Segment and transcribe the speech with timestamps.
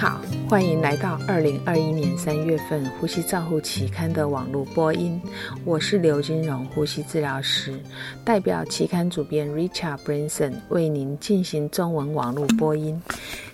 [0.00, 5.20] 好，欢迎来到二零二一年三月份《呼吸照护期刊》的网络播音。
[5.62, 7.78] 我是刘金荣，呼吸治疗师，
[8.24, 12.98] 代表期刊主编 Richard Branson 为您进行中文网络播音。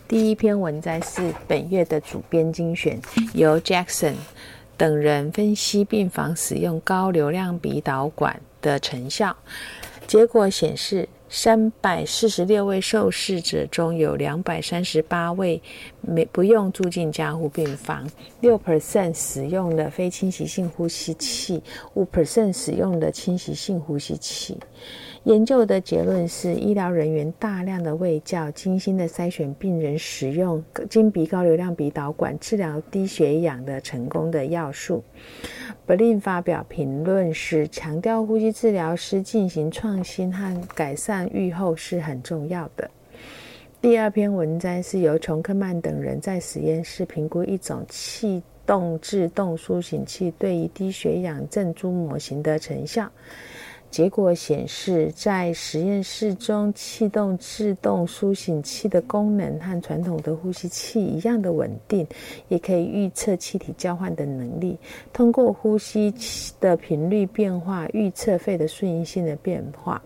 [0.07, 3.01] 第一篇文摘是本月的主编精选，
[3.35, 4.15] 由 Jackson
[4.77, 9.37] 等人分析病房使用高流量鼻导管的成效，
[10.07, 11.09] 结果显示。
[11.29, 15.61] 三百四十六位受试者中有两百三十八位
[16.01, 18.09] 没不用住进加护病房，
[18.41, 21.63] 六 percent 使用了非侵袭性呼吸器，
[21.95, 24.57] 五 percent 使用了侵袭性呼吸器。
[25.27, 35.03] 研究的结论是，医疗人员大量的喂教、精心的筛选病人使用经鼻高流量鼻导管治疗低血氧的成功的要素。
[35.85, 42.89] b l i n 发表评论时强调，呼吸治疗师进行创新和改善预后是很重要的。
[43.81, 53.11] 第二篇文章是由琼克曼等人在实验室评估一种气动制动苏醒器对于低血氧正珠模型的成效。
[53.91, 62.07] 结果显示，在实验室中，气动自动苏醒器的功能和传统的呼吸器一样的稳定，
[62.49, 64.77] 也可以预测气体交换的能力。
[65.13, 66.13] 通过呼吸
[66.61, 70.03] 的频率变化，预测肺的顺应性的变化。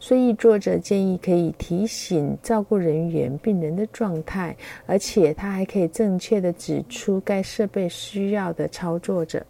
[0.00, 9.44] 所以，作者建议可以提醒照顾人员病人的状态，而且他还可以正确的指出该设备需要的操作者。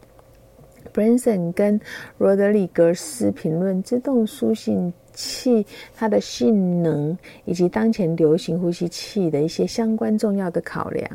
[0.93, 1.81] Branson 跟
[2.19, 5.67] 罗德里格斯评论自动输信器
[5.97, 11.11] 它的性能以及当前流行呼吸器的一些相关重要的考量。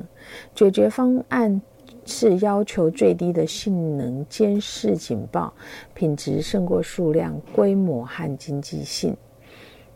[0.53, 1.61] 解决方案
[2.05, 5.53] 是要求最低的性能、监视警报、
[5.93, 9.15] 品质胜过数量、规模和经济性。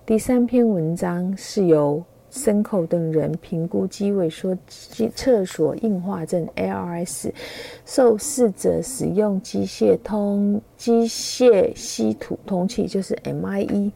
[0.06, 2.04] 第三篇文章是由。
[2.30, 4.58] 森口等人评估肌萎缩
[5.16, 7.32] 厕所硬化症 （ARS）
[7.86, 13.92] 受试者使用机械通机械吸吐通气，就是 MIE，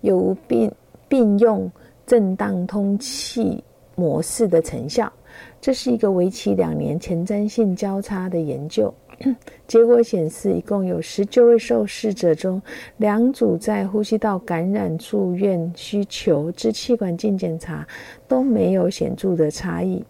[0.00, 0.72] 有无并
[1.08, 1.70] 并用
[2.06, 3.62] 震荡通气
[3.94, 5.12] 模式的成效。
[5.60, 8.92] 这是一个为期两年、前瞻性交叉的研究。
[9.66, 12.60] 结果显示，一共有十九位受试者中，
[12.96, 17.86] 两组在呼吸道感染住院需求支气管镜检查
[18.26, 20.04] 都没有显著的差异。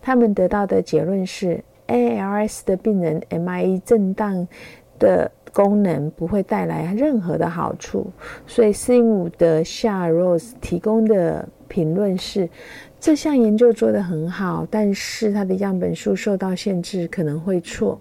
[0.00, 4.46] 他们得到的结论是，ALS 的病人 MIE 震荡
[4.98, 8.06] 的功能不会带来任何的好处。
[8.46, 12.46] 所以，斯因伍的夏 Rose 提供的评论是。
[12.98, 18.00] 这项研究做得很好，但是它的样本数受到限制，可能会错。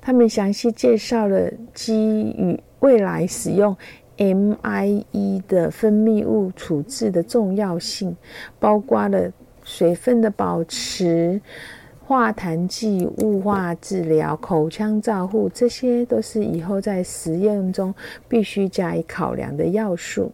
[0.00, 3.76] 他们详细介绍了基于未来使用
[4.18, 8.14] MIE 的分泌物处置的重要性，
[8.60, 9.32] 包括了
[9.64, 11.40] 水分的保持、
[12.06, 17.94] 化痰剂、雾化治疗、口腔照护，这些都是以后在实验中
[18.28, 20.30] 必须加以考量的要素。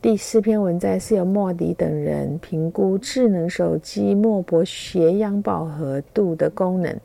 [0.00, 6.98] 第四篇文摘是由莫迪等人评估智能手机脉搏血氧饱和度的功能。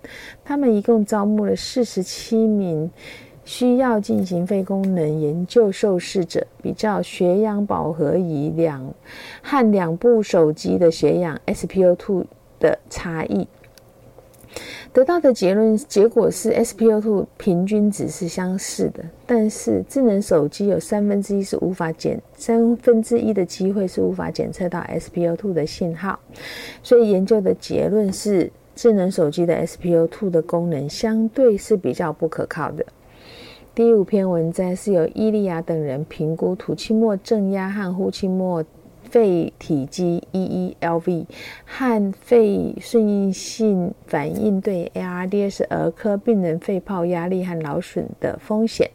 [0.46, 2.90] 他们一共招募了四十七名
[3.44, 8.94] 需要进行肺功能研究受试者，比较血氧饱和仪两
[9.42, 12.24] 和两部手机的血氧 SpO2
[12.60, 13.46] 的差异。
[14.94, 26.20] 得到的结论结果是，SpO2 平均值是相似的，但是智能手机有三分之一是无法检三分之一的机会是无法检测到 SpO2 的信号，
[26.84, 32.86] 所以研究的结论是，智能手机的 SpO2 的功能相对是比较不可靠的。
[33.74, 38.64] 第五篇文章是由伊利亚等人评估吐气末正压和呼气末。
[39.14, 41.28] 肺体积 EELV
[41.66, 48.90] 和肺顺应性反应对 ARDS 儿科病人肺泡压力和劳损的风险，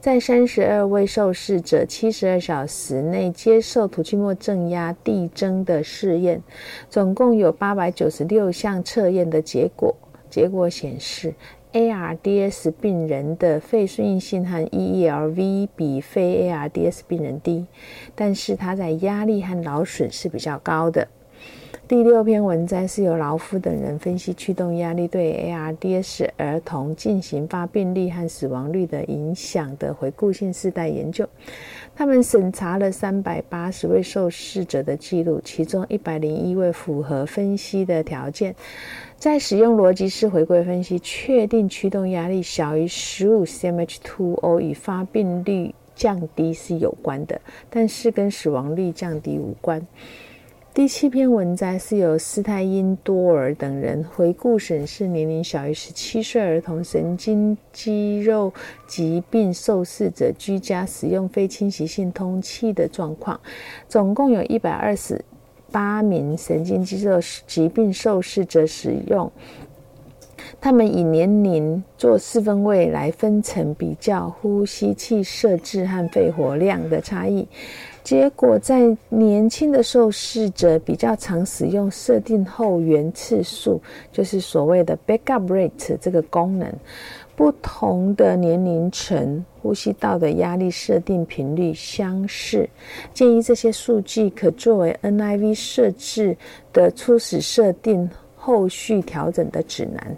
[0.00, 6.42] 在三十二位受试者七十二小时内接受吐气末正压递增的试验，
[6.88, 9.94] 总共有八百九十六项测验的结果，
[10.30, 11.34] 结果显示。
[11.72, 17.66] ARDS 病人的肺顺应性和 EELV 比非 ARDS 病人低，
[18.14, 21.08] 但是它在压力和劳损是比较高的。
[21.86, 31.26] 第六篇文章是由劳夫等人分析驱动压力对 ARDS 儿童进行发病率和死亡率的影响的回顾性世代研究。
[31.98, 38.54] 他们审查了三百八十位受试者的记录，其中一百零一位符合分析的条件。
[39.16, 49.84] 在使用逻辑式回归分析，确定驱动压力小于十五 cmH2O 与发病率降低是有关的，但是跟死亡率降低无关。
[50.78, 58.54] 第七篇文摘是由斯泰因多尔等人回顾审视年龄小于十七岁儿童神经肌肉
[58.86, 63.40] 疾病受试者居家使用非侵袭性通气的状况，
[63.88, 65.20] 总共有一百二十
[65.72, 69.32] 八名神经肌肉疾病受试者使用。
[70.60, 77.46] 他们以年龄做四分位来分层比较呼吸器设置和肺活量的差异。
[78.02, 83.80] 结果，在年轻的受试者比较常使用设定后援次数，
[84.10, 86.72] 就是所谓的 backup rate 这个功能。
[87.36, 92.68] 不同的年龄层呼吸道的压力设定频率相似。
[93.14, 96.36] 建议这些数据可作为 NIV 设置
[96.72, 100.16] 的初始设定、后续调整的指南。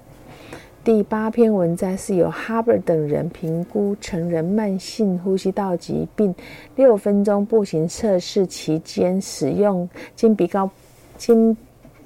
[0.83, 6.35] 第八篇文章是由哈伯等人评估成人慢性呼吸道疾病
[6.75, 9.87] 六分钟步行测试期间使用
[10.17, 10.71] 金鼻高
[11.19, 11.55] 金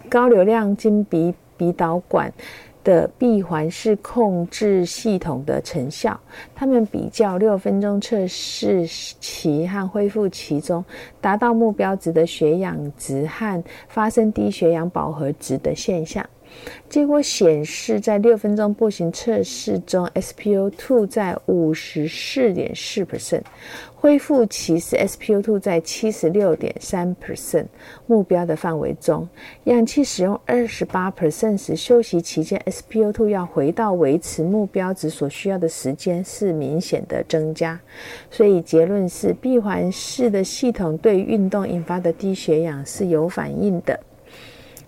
[0.09, 2.33] 高流量金鼻鼻导管
[2.83, 6.19] 的闭环式控制系统的成效。
[6.53, 10.85] 他们比较六分钟测试期和恢复期中
[11.21, 16.29] 达到目标值的血氧值和发生低血氧饱和值的现象。
[16.89, 23.43] 结果显示，在六分钟步行测试中，SpO2 在五十四点四 percent，
[23.95, 27.67] 恢复期是 SpO2 在七十六点三 percent，
[28.07, 29.29] 目标的范围中。
[29.65, 37.81] 氧气使用二十八 percent 时，休息期间 SpO2 要回到维持目标值所需要的时间是明显的增加。
[38.31, 43.99] 所以结论是，闭环式的系统对运动引发的低血氧是有反应的。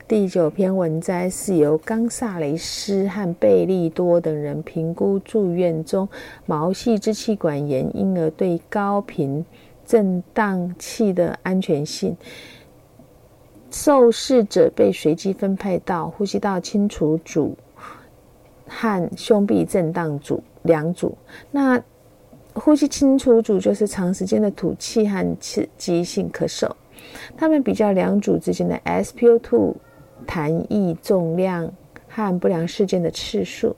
[0.09, 6.09] 第九篇文摘是由冈萨雷斯和贝利多等人评估住院中
[6.45, 9.45] 毛细支气管炎婴儿对高频
[9.85, 12.17] 震荡器的安全性。
[13.73, 17.57] 受试者被随机分配到呼吸道清除组
[18.69, 21.19] 和胸壁震荡组两组。
[21.51, 21.83] 那
[22.55, 26.71] 呼吸清除组就是长时间的吐气和刺激性咳嗽。
[27.37, 29.75] 他们比较两组之间的 SpO2。
[30.27, 31.71] 弹翼重量
[32.09, 33.75] 和不良事件的次数，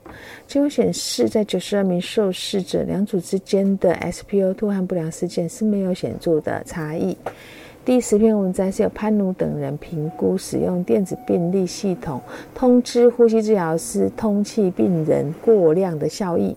[0.47, 7.17] 结果显示，在九十二名受试者两组之间的 SpO2 和不良事件是没有显著的差异。
[7.83, 12.21] 第十篇文章是由潘努等人评估使用电子病历系统
[12.53, 16.55] 通知呼吸治疗师通气病人过量的效益。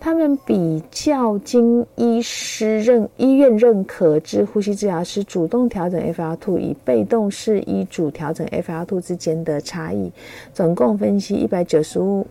[0.00, 10.10] 他们比较经医师认医院认可之呼吸治疗师主动调整 FL2 与被动式医嘱调整 FL2 之间的差异，
[10.54, 12.24] 总共分析一百九十五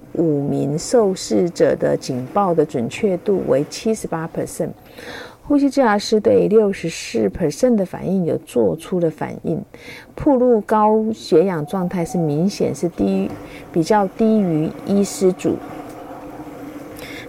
[0.49, 4.69] 名受试者的警报的准确度为七十八 percent，
[5.43, 9.61] 呼吸治疗师对六十四 percent 的反应有做出了反应，
[10.15, 13.29] 铺路高血氧状态是明显是低于
[13.73, 15.57] 比较低于医师组。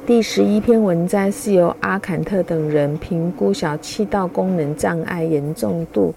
[0.08, 6.14] 第十一篇文章是由阿坎特等人评估小气道功能障碍严重度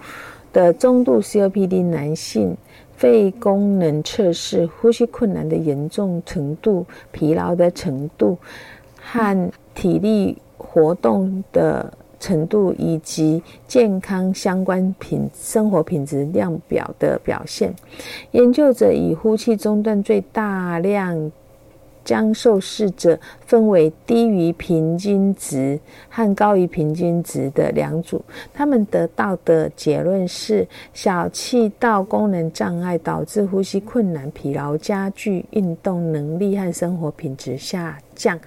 [0.54, 2.56] 的中度 COPD 男性
[2.96, 8.38] 肺功能测试、呼吸困难的严重程度、疲劳的程度
[8.96, 17.76] 和体力活动的程度，以及健康相关品生活品质量表的表现。
[18.32, 21.30] 研究者以呼气中断最大量。
[22.12, 28.22] 将受试者分为低于平均值和高于平均值的两组，
[28.54, 38.38] 他们得到的结论是：小气道功能障碍导致呼吸困难、疲劳加剧、运动能力和生活品质下降。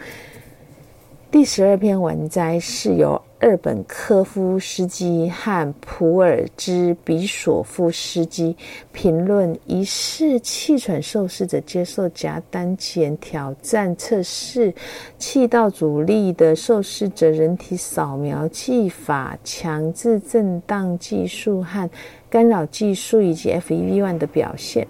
[1.31, 3.19] 第十二篇文摘是由。
[3.45, 8.57] 日本科夫斯基和普尔兹比索夫斯基
[8.91, 14.73] 评论疑似气喘受试者接受夹单前挑战测试
[15.19, 21.87] 气道阻力的受试者人体扫描技法、强制震荡技术和
[22.31, 24.89] 干扰技术以及 FEV1 的表现。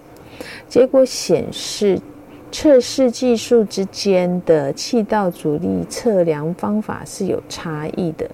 [0.69, 1.99] 结果显示。
[2.57, 8.25] 测试技术之间的气道阻力测量方法是有差异的。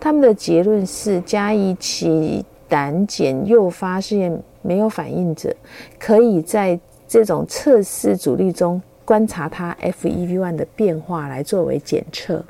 [0.00, 5.54] 他们的结论是，加以其胆碱诱发试验没有反应者，
[5.98, 12.42] 可以在这种测试阻力中观察它 FEV1 的变化来作为检测。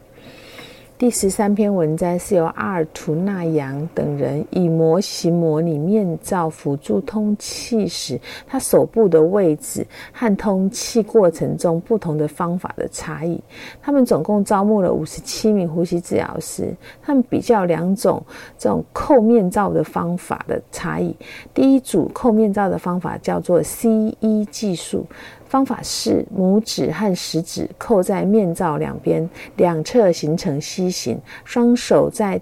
[0.98, 13.38] 第十三篇文摘是由阿尔图纳扬等人以模型模拟面罩辅助通气时，他手部的位置和通气过程中不同的方法的差异。
[13.82, 18.24] 他们总共招募了五十七名呼吸治疗师，他们比较两种
[18.56, 21.14] 这种扣面罩的方法的差异。
[21.52, 25.04] 第一组扣面罩的方法叫做 C-E 技术。
[25.48, 31.18] 方法是拇指和食指扣在面罩两边，两侧形成 C 形。
[31.44, 32.40] 双手在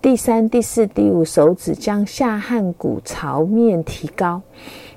[0.00, 4.42] 第三、第四、第五手指将下颌骨朝面提高。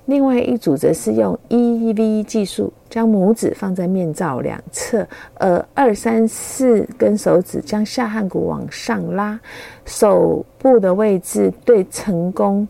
[0.05, 9.39] 另外一组则是用 EV 技术，将拇指放在面罩两侧，而二、三、四根手指将下颌骨往上拉。
[9.83, 12.67] 手部的位置对成功。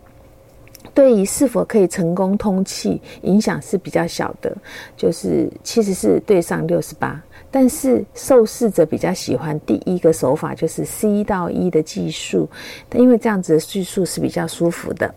[0.95, 4.55] 对于是否可以成功通气影响是比较小的，
[4.97, 7.21] 就是七十是对上六十八，
[7.51, 12.49] 但是受试者比较喜欢第一个手法，就是 C 到一的技术，
[12.93, 15.13] 因为这样子的叙述是比较舒服的。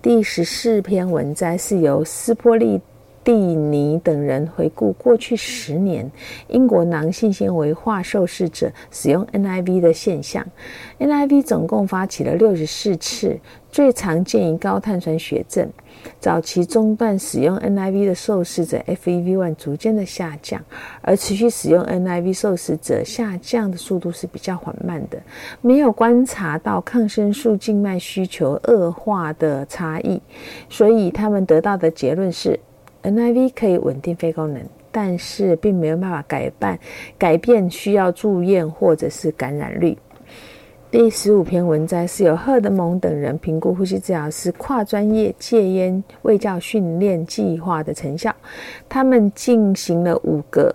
[0.00, 2.80] 第十四篇文摘是由斯波利。
[3.28, 6.10] 蒂尼等人回顾过去十年
[6.48, 10.42] 英国囊性纤维化受试者使用 NIV 的现象。
[10.98, 13.38] NIV 总共发起了六十四次，
[13.70, 15.68] 最常见于高碳酸血症。
[16.18, 20.64] 早期中断使用 NIV 的受试者 FEV1 逐渐的下降，
[21.02, 25.20] 而持续使用 NIV 受试者下降的速度是比较缓慢的，
[25.60, 30.18] 没有观察到抗生素静脉需求恶化的差异，
[30.70, 32.58] 所以他们得到的结论是。
[33.02, 36.78] NIV 可以稳定肺功能，但是并没有办法改办
[37.16, 39.96] 改变需要住院或者是感染率。
[40.90, 48.34] 第十五篇文摘是由赫德蒙等人评估呼吸治疗师跨专业戒烟卫教训练计划的成效。
[48.88, 50.74] 他们进行了五个。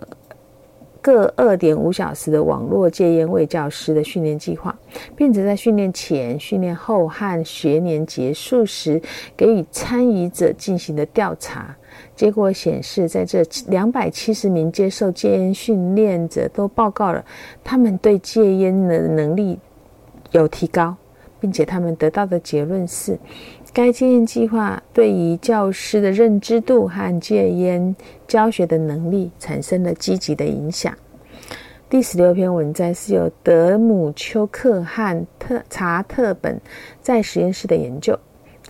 [1.02, 4.74] 各二点五小时的网络戒烟卫教师的训练计划，
[5.14, 8.98] 并且在训练前、训练后和学年结束时
[9.36, 11.76] 给予参与者进行的调查。
[12.16, 17.24] 结果显示，在这两百七十名接受戒烟训练者都报告了
[17.62, 19.58] 他们对戒烟的能力
[20.30, 20.96] 有提高，
[21.40, 23.18] 并且他们得到的结论是。
[23.72, 27.96] 该戒烟计划对于教师的认知度和戒烟
[28.28, 30.94] 教学的能力产生了积极的影响。
[31.90, 36.60] 第十六篇文章是由德姆丘克和特查特本
[37.02, 38.16] 在实验室的研究。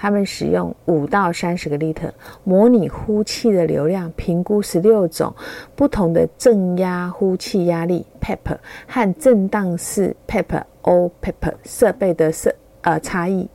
[0.04, 2.10] 他们使用五到三十个 liter
[2.44, 5.34] 模拟呼气的流量，评估十六种
[5.74, 8.54] 不同的正压呼气压力 （PEP）
[8.86, 12.54] 和震荡式 PEP（O-PEP） 设备的设。
[12.82, 13.48] 呃，差异，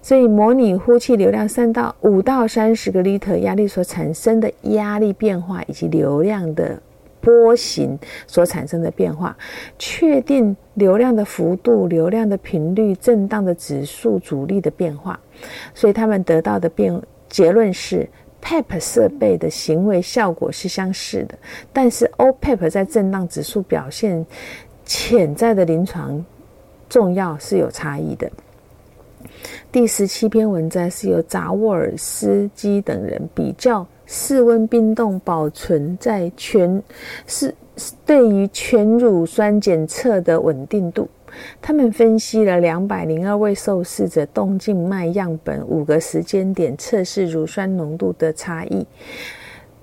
[0.00, 6.82] 所以模拟呼气流量三到五到三十个 liter 压力所产生的压力变化，以及流量的
[7.22, 9.34] 波形所产生的变化，
[9.78, 15.18] 确定流量的幅度、流量的频率、震荡的指数、阻力的变化。
[15.72, 18.06] 所以他们得到的变结论是
[18.42, 21.38] ，PEP 设备的行为效果是相似的，
[21.72, 24.26] 但是 OPEP 在震荡指数表现
[24.84, 26.22] 潜在的临床
[26.88, 28.30] 重要是有差异的。
[29.70, 36.82] 第十七篇文章是由扎沃尔斯基等人比较室温冰冻保存在全
[37.26, 37.54] 是
[38.04, 41.08] 对于全乳酸检测的稳定度。
[41.62, 48.86] 他们分析了两百零二位受试者动静脉样本五个时间点测试乳酸浓度的差异，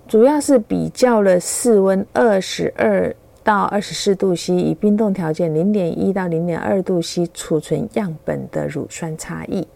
[0.08, 3.12] 主要是比较了室温二十二。
[3.50, 9.68] 到二十四度 C，以冰冻条件零点一到零点二度 C 储存样本的乳酸差异，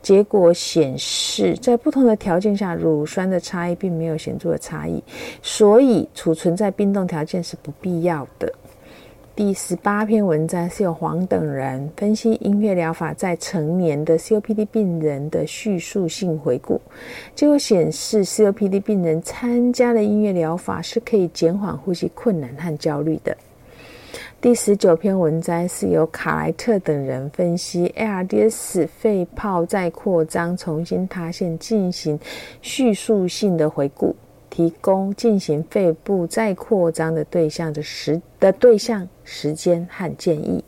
[0.00, 5.04] 结果显示，在不同的条件下，乳酸的差异并没有显著的差异，
[5.42, 8.50] 所以储存在冰冻条件是不必要的。
[9.40, 16.78] 第十八篇文章是由黄等人分析音乐疗法在成年的 COPD 病人的叙述性回顾，
[17.34, 23.34] 结果显示 COPD 病人参加了音乐疗法是可以减缓呼吸困难和焦虑的。
[24.42, 32.20] 第十九篇文章是由卡莱特等人分析 ARDS 肺泡再扩张重新塌陷进行
[32.60, 34.14] 叙述性的回顾。
[34.50, 40.62] 提供进行肺部再扩张的对象的时的对象时间和建议。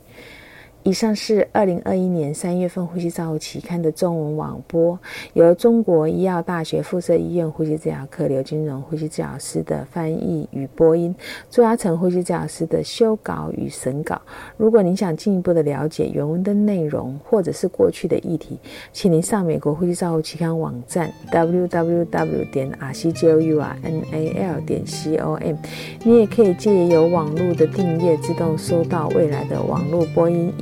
[0.85, 4.99] 以上是二零二一年三月份《呼吸照护期刊》的中文网播，
[5.35, 11.15] 由中国医药大学附设医院呼吸治疗科刘金荣呼吸治疗师的翻译与播音，
[11.49, 14.21] 朱亚成呼吸治疗师的修稿与审稿。
[14.57, 18.59] 如果您想进一步的了解原文的内容，或者是过去的议题，
[18.93, 25.57] 请您上美国呼吸照护期刊网站 www 点 r c g o u r n a l 点 c o m。
[26.03, 30.53] 你也可以借由网络的订阅，自动收到未来的网络播音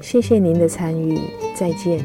[0.00, 1.18] 谢谢您的参与，
[1.54, 2.04] 再见。